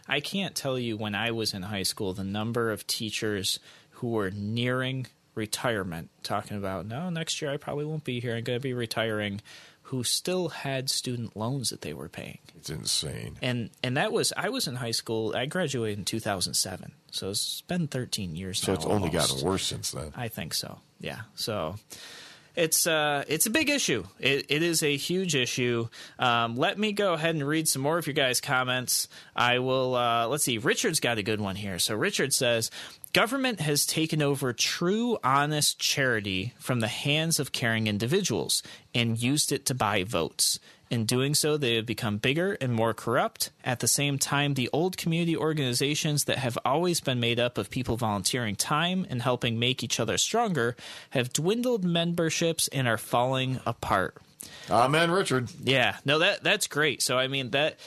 [0.08, 3.58] I can't tell you when I was in high school the number of teachers
[3.90, 8.34] who were nearing retirement, talking about, no, next year I probably won't be here.
[8.34, 9.40] I'm going to be retiring,
[9.90, 12.38] who still had student loans that they were paying.
[12.56, 13.36] It's insane.
[13.40, 15.34] And and that was I was in high school.
[15.36, 18.76] I graduated in 2007, so it's been 13 years So now.
[18.76, 19.30] it's only almost.
[19.32, 20.12] gotten worse since then.
[20.16, 20.78] I think so.
[21.00, 21.20] Yeah.
[21.36, 21.76] So
[22.56, 24.04] it's uh it's a big issue.
[24.18, 25.88] It it is a huge issue.
[26.18, 29.08] Um, let me go ahead and read some more of your guys' comments.
[29.36, 29.94] I will.
[29.94, 30.58] Uh, let's see.
[30.58, 31.78] Richard's got a good one here.
[31.78, 32.70] So Richard says.
[33.16, 38.62] Government has taken over true, honest charity from the hands of caring individuals
[38.94, 40.60] and used it to buy votes.
[40.90, 43.52] In doing so, they have become bigger and more corrupt.
[43.64, 47.70] At the same time, the old community organizations that have always been made up of
[47.70, 50.76] people volunteering time and helping make each other stronger
[51.08, 54.18] have dwindled memberships and are falling apart.
[54.70, 55.48] Amen, Richard.
[55.64, 57.00] Yeah, no, that that's great.
[57.00, 57.78] So I mean that,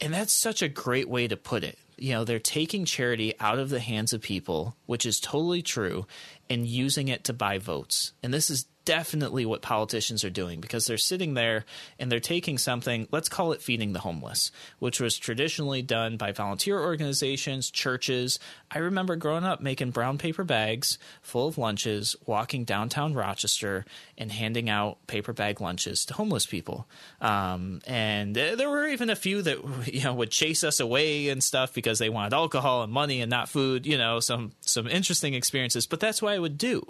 [0.00, 1.78] and that's such a great way to put it.
[2.02, 6.04] You know, they're taking charity out of the hands of people, which is totally true,
[6.50, 8.12] and using it to buy votes.
[8.24, 11.64] And this is definitely what politicians are doing because they're sitting there
[11.98, 16.32] and they're taking something, let's call it feeding the homeless, which was traditionally done by
[16.32, 18.38] volunteer organizations, churches.
[18.70, 23.84] I remember growing up making brown paper bags full of lunches, walking downtown Rochester
[24.18, 26.86] and handing out paper bag lunches to homeless people.
[27.20, 29.58] Um, and there were even a few that
[29.92, 33.30] you know would chase us away and stuff because they wanted alcohol and money and
[33.30, 33.86] not food.
[33.86, 35.86] You know, some some interesting experiences.
[35.86, 36.82] But that's what I would do.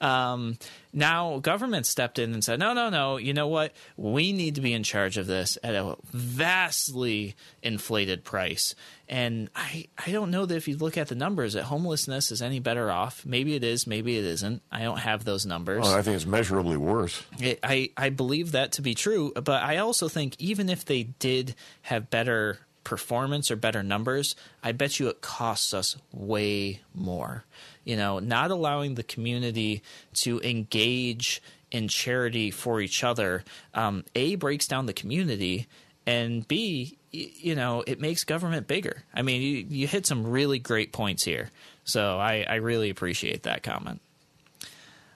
[0.00, 0.58] Um,
[0.92, 3.72] now, government stepped in and said, no, no, no, you know what?
[3.96, 8.74] We need to be in charge of this at a vastly inflated price.
[9.08, 12.42] And I, I don't know that if you look at the numbers, that homelessness is
[12.42, 13.24] any better off.
[13.26, 14.62] Maybe it is, maybe it isn't.
[14.70, 15.84] I don't have those numbers.
[15.86, 17.22] Oh, I think it's measurably worse.
[17.38, 21.02] It, I, I believe that to be true, but I also think even if they
[21.02, 27.44] did have better performance or better numbers, I bet you it costs us way more.
[27.84, 29.82] You know, not allowing the community
[30.22, 33.42] to engage in charity for each other,
[33.74, 35.66] um, A, breaks down the community,
[36.06, 39.04] and B, you know, it makes government bigger.
[39.12, 41.50] I mean, you, you hit some really great points here.
[41.84, 44.00] So I, I really appreciate that comment.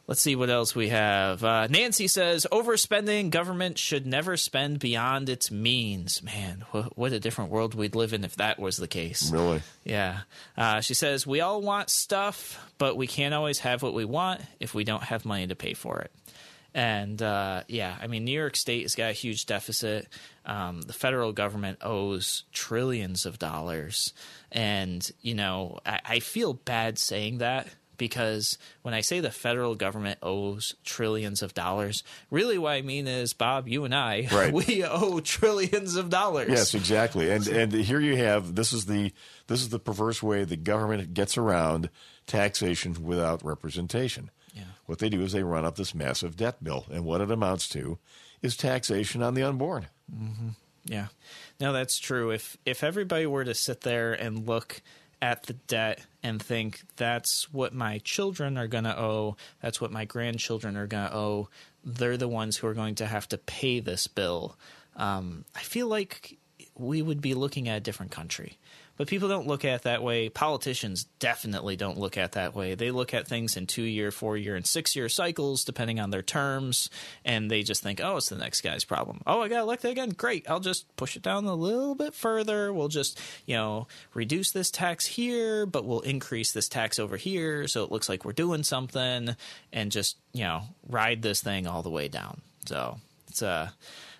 [0.08, 1.44] Let's see what else we have.
[1.44, 3.28] Uh, Nancy says overspending.
[3.28, 6.22] Government should never spend beyond its means.
[6.22, 9.30] Man, wh- what a different world we'd live in if that was the case.
[9.30, 9.60] Really?
[9.84, 10.20] Yeah.
[10.56, 14.40] Uh, she says we all want stuff, but we can't always have what we want
[14.58, 16.10] if we don't have money to pay for it.
[16.74, 20.08] And uh, yeah, I mean, New York State has got a huge deficit.
[20.46, 24.14] Um, the federal government owes trillions of dollars.
[24.50, 27.68] And, you know, I, I feel bad saying that
[27.98, 33.06] because when I say the federal government owes trillions of dollars, really what I mean
[33.06, 34.52] is, Bob, you and I, Right.
[34.52, 36.48] we owe trillions of dollars.
[36.48, 37.30] Yes, exactly.
[37.30, 39.12] And and here you have this is the
[39.48, 41.90] this is the perverse way the government gets around
[42.26, 44.30] taxation without representation.
[44.54, 44.62] Yeah.
[44.86, 47.68] What they do is they run up this massive debt bill, and what it amounts
[47.70, 47.98] to
[48.40, 49.88] is taxation on the unborn.
[50.14, 50.48] Mm-hmm.
[50.84, 51.08] Yeah.
[51.60, 52.30] No, that's true.
[52.30, 54.80] If if everybody were to sit there and look
[55.20, 59.90] at the debt and think that's what my children are going to owe, that's what
[59.90, 61.48] my grandchildren are going to owe,
[61.84, 64.56] they're the ones who are going to have to pay this bill.
[64.96, 66.38] Um, I feel like
[66.76, 68.58] we would be looking at a different country.
[68.98, 70.28] But people don't look at it that way.
[70.28, 72.74] Politicians definitely don't look at that way.
[72.74, 76.10] They look at things in two year, four year, and six year cycles, depending on
[76.10, 76.90] their terms,
[77.24, 79.22] and they just think, oh, it's the next guy's problem.
[79.24, 80.10] Oh, I got elected again.
[80.10, 80.50] Great.
[80.50, 82.72] I'll just push it down a little bit further.
[82.72, 87.68] We'll just, you know, reduce this tax here, but we'll increase this tax over here
[87.68, 89.36] so it looks like we're doing something,
[89.72, 92.40] and just, you know, ride this thing all the way down.
[92.66, 93.72] So it's a.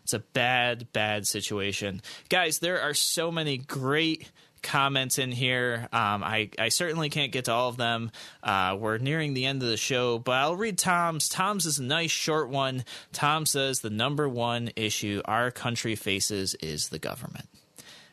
[0.05, 2.01] It's a bad, bad situation.
[2.31, 4.31] Guys, there are so many great
[4.63, 5.89] comments in here.
[5.93, 8.11] Um, I, I certainly can't get to all of them.
[8.43, 11.29] Uh, we're nearing the end of the show, but I'll read Tom's.
[11.29, 12.85] Tom's is a nice short one.
[13.13, 17.47] Tom says the number one issue our country faces is the government.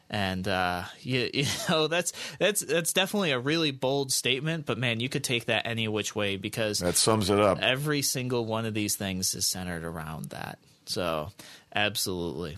[0.07, 4.99] And uh, you, you know that's that's that's definitely a really bold statement, but man,
[4.99, 7.57] you could take that any which way because That sums it up.
[7.61, 10.59] every single one of these things is centered around that.
[10.85, 11.31] So,
[11.73, 12.57] absolutely.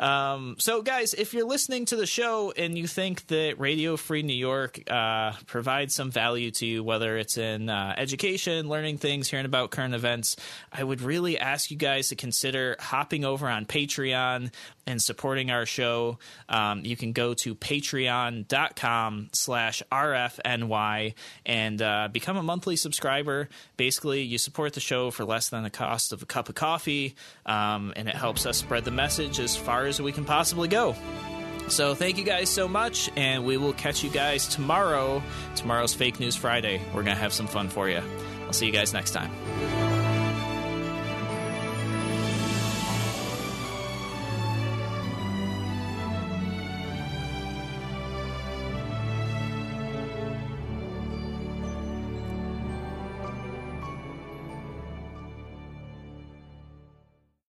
[0.00, 4.22] Um, so, guys, if you're listening to the show and you think that Radio Free
[4.22, 9.28] New York uh, provides some value to you, whether it's in uh, education, learning things,
[9.28, 10.36] hearing about current events,
[10.72, 14.50] I would really ask you guys to consider hopping over on Patreon
[14.90, 16.18] and supporting our show.
[16.48, 21.14] Um, you can go to patreon.com slash rfny
[21.46, 23.48] and uh, become a monthly subscriber.
[23.76, 27.14] Basically, you support the show for less than the cost of a cup of coffee,
[27.46, 30.94] um, and it helps us spread the message as far as we can possibly go.
[31.68, 35.22] So thank you guys so much, and we will catch you guys tomorrow.
[35.54, 36.80] Tomorrow's Fake News Friday.
[36.88, 38.02] We're going to have some fun for you.
[38.46, 39.30] I'll see you guys next time.